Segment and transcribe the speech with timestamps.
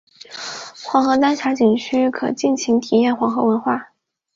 [0.83, 3.91] 黄河丹霞景区可尽情体验黄河文化。